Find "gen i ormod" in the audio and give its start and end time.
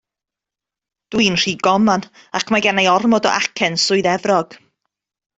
2.67-3.27